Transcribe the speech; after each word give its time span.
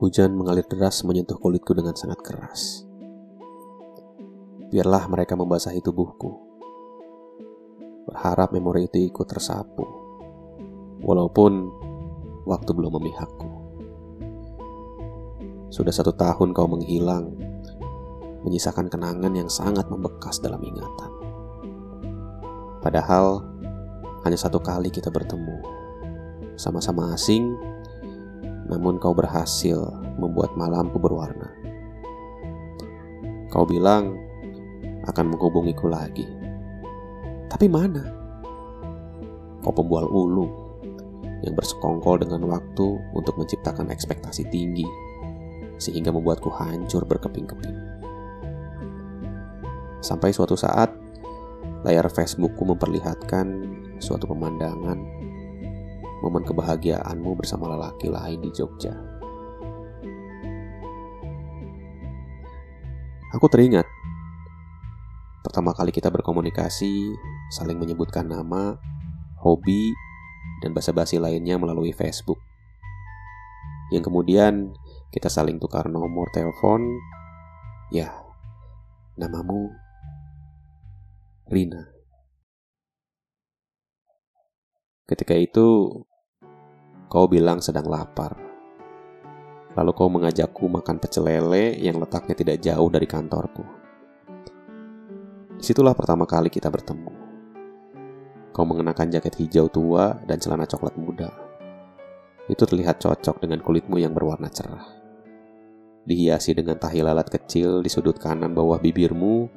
Hujan 0.00 0.32
mengalir 0.32 0.64
deras 0.64 1.04
menyentuh 1.04 1.36
kulitku 1.36 1.76
dengan 1.76 1.92
sangat 1.92 2.24
keras. 2.24 2.88
Biarlah 4.72 5.04
mereka 5.12 5.36
membasahi 5.36 5.84
tubuhku. 5.84 6.40
Berharap 8.08 8.48
memori 8.56 8.88
itu 8.88 8.96
ikut 8.96 9.28
tersapu. 9.28 9.84
Walaupun 11.04 11.68
waktu 12.48 12.70
belum 12.72 12.96
memihakku. 12.96 13.50
Sudah 15.68 15.92
satu 15.92 16.16
tahun 16.16 16.56
kau 16.56 16.64
menghilang, 16.64 17.36
menyisakan 18.48 18.88
kenangan 18.88 19.36
yang 19.36 19.52
sangat 19.52 19.84
membekas 19.92 20.40
dalam 20.40 20.64
ingatan. 20.64 21.12
Padahal 22.80 23.44
hanya 24.24 24.38
satu 24.40 24.64
kali 24.64 24.88
kita 24.88 25.12
bertemu, 25.12 25.60
sama-sama 26.56 27.12
asing 27.12 27.52
namun 28.70 29.02
kau 29.02 29.10
berhasil 29.10 29.90
membuat 30.14 30.54
malamku 30.54 31.02
berwarna. 31.02 31.50
Kau 33.50 33.66
bilang 33.66 34.14
akan 35.10 35.34
menghubungiku 35.34 35.90
lagi. 35.90 36.22
Tapi 37.50 37.66
mana? 37.66 38.06
Kau 39.66 39.74
pembual 39.74 40.06
ulung 40.06 40.54
yang 41.42 41.58
bersekongkol 41.58 42.22
dengan 42.22 42.46
waktu 42.46 42.86
untuk 43.10 43.34
menciptakan 43.34 43.90
ekspektasi 43.90 44.46
tinggi 44.54 44.86
sehingga 45.82 46.14
membuatku 46.14 46.52
hancur 46.54 47.02
berkeping-keping. 47.08 47.74
Sampai 50.00 50.30
suatu 50.30 50.54
saat, 50.54 50.94
layar 51.82 52.06
Facebookku 52.12 52.62
memperlihatkan 52.68 53.66
suatu 53.98 54.28
pemandangan 54.30 55.00
momen 56.20 56.44
kebahagiaanmu 56.44 57.36
bersama 57.36 57.72
lelaki 57.72 58.12
lain 58.12 58.40
di 58.44 58.50
Jogja. 58.52 58.92
Aku 63.30 63.46
teringat 63.46 63.86
pertama 65.40 65.72
kali 65.72 65.94
kita 65.94 66.12
berkomunikasi, 66.12 67.16
saling 67.50 67.78
menyebutkan 67.80 68.26
nama, 68.28 68.76
hobi, 69.40 69.94
dan 70.60 70.76
basa-basi 70.76 71.16
lainnya 71.16 71.56
melalui 71.56 71.94
Facebook. 71.96 72.38
Yang 73.90 74.12
kemudian 74.12 74.70
kita 75.10 75.26
saling 75.26 75.58
tukar 75.58 75.88
nomor 75.90 76.30
telepon. 76.30 76.86
Ya, 77.90 78.14
namamu 79.18 79.74
Rina. 81.50 81.90
Ketika 85.10 85.34
itu, 85.34 85.90
Kau 87.10 87.26
bilang 87.26 87.58
sedang 87.58 87.90
lapar. 87.90 88.38
Lalu 89.74 89.90
kau 89.98 90.06
mengajakku 90.06 90.70
makan 90.70 91.02
pecel 91.02 91.26
lele 91.26 91.74
yang 91.82 91.98
letaknya 91.98 92.38
tidak 92.38 92.62
jauh 92.62 92.86
dari 92.86 93.02
kantorku. 93.10 93.66
Di 95.58 95.64
situlah 95.66 95.90
pertama 95.98 96.22
kali 96.22 96.46
kita 96.54 96.70
bertemu. 96.70 97.10
Kau 98.54 98.62
mengenakan 98.62 99.10
jaket 99.10 99.42
hijau 99.42 99.66
tua 99.66 100.22
dan 100.22 100.38
celana 100.38 100.70
coklat 100.70 100.94
muda. 100.94 101.34
Itu 102.46 102.62
terlihat 102.62 103.02
cocok 103.02 103.42
dengan 103.42 103.58
kulitmu 103.58 103.98
yang 103.98 104.14
berwarna 104.14 104.46
cerah. 104.46 104.86
Dihiasi 106.06 106.54
dengan 106.54 106.78
tahi 106.78 107.02
lalat 107.02 107.26
kecil 107.26 107.82
di 107.82 107.90
sudut 107.90 108.22
kanan 108.22 108.54
bawah 108.54 108.78
bibirmu 108.78 109.50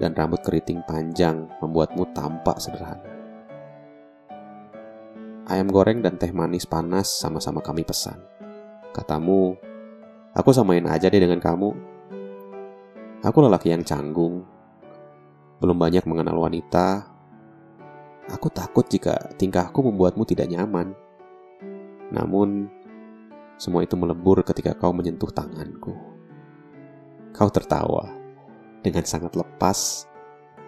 dan 0.00 0.16
rambut 0.16 0.40
keriting 0.40 0.80
panjang 0.88 1.52
membuatmu 1.60 2.16
tampak 2.16 2.56
sederhana. 2.64 3.11
Ayam 5.52 5.68
goreng 5.68 6.00
dan 6.00 6.16
teh 6.16 6.32
manis 6.32 6.64
panas 6.64 7.12
sama-sama 7.12 7.60
kami 7.60 7.84
pesan. 7.84 8.16
Katamu, 8.96 9.52
aku 10.32 10.48
samain 10.48 10.88
aja 10.88 11.12
deh 11.12 11.20
dengan 11.20 11.44
kamu. 11.44 11.76
Aku 13.20 13.38
lelaki 13.44 13.68
yang 13.68 13.84
canggung, 13.84 14.48
belum 15.60 15.76
banyak 15.76 16.08
mengenal 16.08 16.40
wanita. 16.40 17.04
Aku 18.32 18.48
takut 18.48 18.88
jika 18.88 19.28
tingkahku 19.36 19.84
membuatmu 19.84 20.24
tidak 20.24 20.48
nyaman. 20.48 20.96
Namun, 22.08 22.72
semua 23.60 23.84
itu 23.84 23.92
melebur 23.92 24.40
ketika 24.48 24.72
kau 24.72 24.96
menyentuh 24.96 25.28
tanganku. 25.36 25.92
Kau 27.36 27.52
tertawa 27.52 28.08
dengan 28.80 29.04
sangat 29.04 29.36
lepas, 29.36 30.08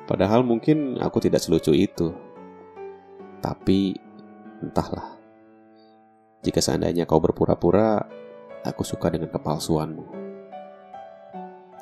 padahal 0.05 0.45
mungkin 0.45 1.01
aku 1.01 1.25
tidak 1.25 1.41
selucu 1.41 1.73
itu. 1.73 2.13
Tapi 3.41 4.04
Entahlah. 4.65 5.21
Jika 6.41 6.65
seandainya 6.65 7.05
kau 7.05 7.21
berpura-pura, 7.21 8.01
aku 8.65 8.81
suka 8.81 9.13
dengan 9.13 9.29
kepalsuanmu. 9.29 10.25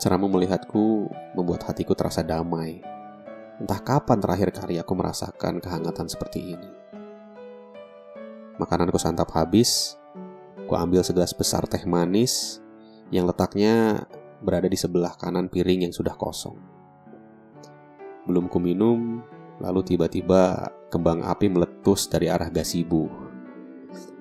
Caramu 0.02 0.26
melihatku 0.26 1.06
membuat 1.38 1.62
hatiku 1.70 1.94
terasa 1.94 2.26
damai. 2.26 2.82
Entah 3.62 3.78
kapan 3.78 4.18
terakhir 4.18 4.50
kali 4.50 4.82
aku 4.82 4.98
merasakan 4.98 5.62
kehangatan 5.62 6.10
seperti 6.10 6.58
ini. 6.58 6.70
Makananku 8.58 8.98
santap 8.98 9.30
habis, 9.38 9.94
ku 10.66 10.74
ambil 10.74 11.06
segelas 11.06 11.30
besar 11.30 11.62
teh 11.70 11.86
manis 11.86 12.58
yang 13.14 13.30
letaknya 13.30 14.02
berada 14.42 14.66
di 14.66 14.74
sebelah 14.74 15.14
kanan 15.14 15.46
piring 15.46 15.86
yang 15.86 15.94
sudah 15.94 16.18
kosong. 16.18 16.58
Belum 18.26 18.50
ku 18.50 18.58
minum, 18.58 19.22
Lalu 19.62 19.94
tiba-tiba 19.94 20.74
kembang 20.90 21.22
api 21.22 21.46
meletus 21.46 22.10
dari 22.10 22.26
arah 22.26 22.50
gasibu. 22.50 23.06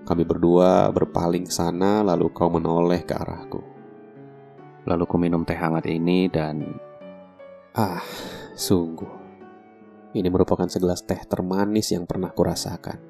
Kami 0.06 0.22
berdua 0.22 0.94
berpaling 0.94 1.50
ke 1.50 1.54
sana 1.54 2.06
lalu 2.06 2.30
kau 2.30 2.54
menoleh 2.54 3.02
ke 3.02 3.18
arahku. 3.18 3.62
Lalu 4.86 5.04
ku 5.10 5.18
minum 5.18 5.42
teh 5.42 5.58
hangat 5.58 5.90
ini 5.90 6.30
dan... 6.30 6.62
Ah, 7.74 8.06
sungguh. 8.54 9.10
Ini 10.14 10.30
merupakan 10.30 10.70
segelas 10.70 11.02
teh 11.02 11.22
termanis 11.26 11.90
yang 11.90 12.06
pernah 12.06 12.30
kurasakan. 12.30 13.02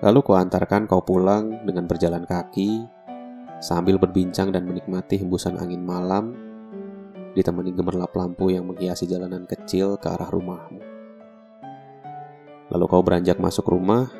Lalu 0.00 0.18
ku 0.24 0.32
antarkan 0.32 0.88
kau 0.88 1.04
pulang 1.04 1.60
dengan 1.68 1.84
berjalan 1.84 2.24
kaki 2.24 2.88
sambil 3.60 4.00
berbincang 4.00 4.48
dan 4.48 4.64
menikmati 4.64 5.20
hembusan 5.20 5.60
angin 5.60 5.84
malam 5.84 6.49
ditemani 7.40 7.72
gemerlap 7.72 8.12
lampu 8.12 8.52
yang 8.52 8.68
menghiasi 8.68 9.08
jalanan 9.08 9.48
kecil 9.48 9.96
ke 9.96 10.12
arah 10.12 10.28
rumahmu. 10.28 10.80
Lalu 12.68 12.84
kau 12.86 13.00
beranjak 13.00 13.40
masuk 13.40 13.66
rumah 13.72 14.12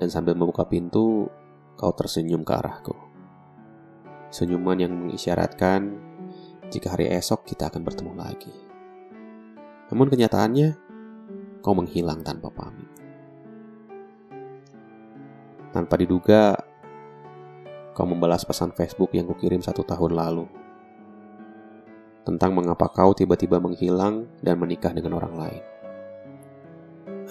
dan 0.00 0.08
sambil 0.08 0.32
membuka 0.32 0.64
pintu, 0.64 1.28
kau 1.76 1.92
tersenyum 1.92 2.42
ke 2.42 2.52
arahku. 2.56 2.96
Senyuman 4.32 4.80
yang 4.80 4.92
mengisyaratkan 4.96 5.94
jika 6.72 6.96
hari 6.96 7.12
esok 7.12 7.44
kita 7.44 7.68
akan 7.68 7.84
bertemu 7.84 8.12
lagi. 8.16 8.52
Namun 9.92 10.08
kenyataannya, 10.08 10.68
kau 11.60 11.76
menghilang 11.76 12.24
tanpa 12.24 12.48
pamit. 12.48 12.88
Tanpa 15.70 15.94
diduga, 16.00 16.56
kau 17.92 18.08
membalas 18.08 18.42
pesan 18.42 18.72
Facebook 18.72 19.12
yang 19.12 19.28
kukirim 19.28 19.60
satu 19.60 19.84
tahun 19.84 20.16
lalu 20.16 20.67
tentang 22.28 22.52
mengapa 22.52 22.92
kau 22.92 23.16
tiba-tiba 23.16 23.56
menghilang 23.56 24.28
dan 24.44 24.60
menikah 24.60 24.92
dengan 24.92 25.16
orang 25.16 25.32
lain. 25.32 25.62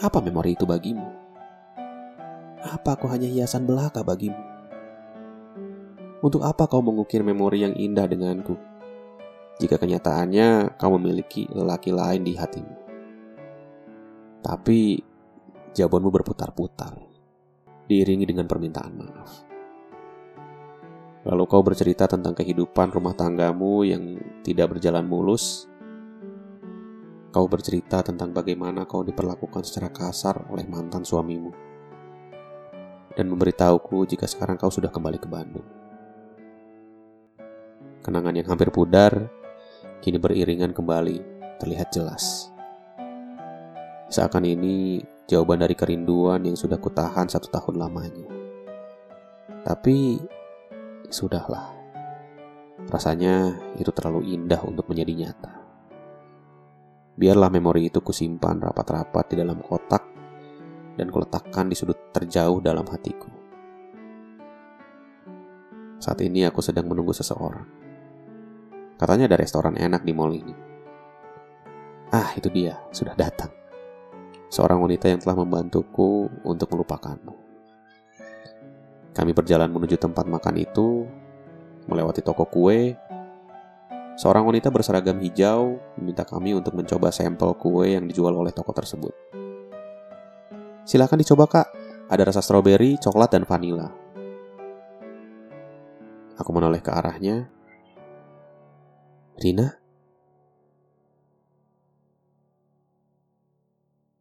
Apa 0.01 0.17
memori 0.25 0.57
itu 0.57 0.65
bagimu? 0.65 1.05
Apa 2.65 2.97
aku 2.97 3.05
hanya 3.05 3.29
hiasan 3.29 3.69
belaka 3.69 4.01
bagimu? 4.01 4.41
Untuk 6.25 6.41
apa 6.41 6.65
kau 6.65 6.81
mengukir 6.81 7.21
memori 7.21 7.61
yang 7.61 7.77
indah 7.77 8.09
denganku? 8.09 8.57
Jika 9.61 9.77
kenyataannya 9.77 10.81
kau 10.81 10.89
memiliki 10.97 11.45
lelaki 11.53 11.93
lain 11.93 12.25
di 12.25 12.33
hatimu. 12.33 12.75
Tapi 14.41 14.97
jawabanmu 15.77 16.09
berputar-putar, 16.09 16.97
diiringi 17.85 18.25
dengan 18.25 18.49
permintaan 18.49 18.93
maaf. 18.97 19.46
Lalu 21.27 21.43
kau 21.43 21.59
bercerita 21.59 22.07
tentang 22.07 22.31
kehidupan 22.31 22.87
rumah 22.95 23.11
tanggamu 23.11 23.83
yang 23.83 24.15
tidak 24.47 24.71
berjalan 24.71 25.03
mulus. 25.03 25.67
Kau 27.35 27.51
bercerita 27.51 27.99
tentang 27.99 28.31
bagaimana 28.31 28.87
kau 28.87 29.03
diperlakukan 29.03 29.67
secara 29.67 29.91
kasar 29.91 30.47
oleh 30.47 30.63
mantan 30.63 31.03
suamimu. 31.03 31.51
Dan 33.11 33.27
memberitahuku 33.27 34.07
jika 34.07 34.23
sekarang 34.23 34.55
kau 34.55 34.71
sudah 34.71 34.87
kembali 34.87 35.19
ke 35.19 35.27
Bandung. 35.27 35.67
Kenangan 38.07 38.31
yang 38.39 38.47
hampir 38.47 38.71
pudar, 38.71 39.27
kini 39.99 40.15
beriringan 40.15 40.71
kembali, 40.71 41.19
terlihat 41.59 41.91
jelas. 41.91 42.47
Seakan 44.07 44.47
ini 44.47 45.03
jawaban 45.27 45.59
dari 45.59 45.75
kerinduan 45.75 46.47
yang 46.47 46.55
sudah 46.55 46.79
kutahan 46.79 47.27
satu 47.27 47.51
tahun 47.51 47.83
lamanya. 47.83 48.31
Tapi 49.67 50.23
Sudahlah. 51.07 51.71
Rasanya 52.91 53.55
itu 53.79 53.87
terlalu 53.95 54.35
indah 54.35 54.59
untuk 54.67 54.91
menjadi 54.91 55.15
nyata. 55.15 55.53
Biarlah 57.15 57.47
memori 57.47 57.87
itu 57.87 58.03
kusimpan 58.03 58.59
rapat-rapat 58.59 59.31
di 59.31 59.35
dalam 59.39 59.63
kotak 59.63 60.03
dan 60.99 61.07
kuletakkan 61.07 61.71
di 61.71 61.79
sudut 61.79 62.11
terjauh 62.11 62.59
dalam 62.59 62.83
hatiku. 62.91 63.31
Saat 66.03 66.19
ini 66.27 66.43
aku 66.43 66.59
sedang 66.59 66.91
menunggu 66.91 67.15
seseorang. 67.15 67.65
Katanya 68.99 69.31
ada 69.31 69.39
restoran 69.39 69.79
enak 69.79 70.03
di 70.03 70.11
mall 70.11 70.35
ini. 70.35 70.55
Ah, 72.11 72.35
itu 72.35 72.51
dia, 72.51 72.83
sudah 72.91 73.15
datang. 73.15 73.55
Seorang 74.51 74.83
wanita 74.83 75.07
yang 75.07 75.23
telah 75.23 75.39
membantuku 75.39 76.27
untuk 76.43 76.67
melupakanmu. 76.75 77.46
Kami 79.17 79.33
berjalan 79.33 79.73
menuju 79.73 79.97
tempat 79.97 80.29
makan 80.29 80.61
itu, 80.61 81.09
melewati 81.89 82.21
toko 82.21 82.45
kue. 82.45 82.93
Seorang 84.13 84.45
wanita 84.45 84.69
berseragam 84.69 85.17
hijau 85.17 85.81
meminta 85.97 86.21
kami 86.21 86.53
untuk 86.53 86.77
mencoba 86.77 87.09
sampel 87.09 87.57
kue 87.57 87.97
yang 87.97 88.05
dijual 88.05 88.37
oleh 88.37 88.53
toko 88.53 88.69
tersebut. 88.77 89.13
Silakan 90.85 91.17
dicoba 91.17 91.49
kak, 91.49 91.67
ada 92.13 92.29
rasa 92.29 92.45
stroberi, 92.45 93.01
coklat, 93.01 93.33
dan 93.33 93.43
vanila. 93.49 93.89
Aku 96.37 96.53
menoleh 96.53 96.85
ke 96.85 96.93
arahnya. 96.93 97.49
Rina? 99.41 99.86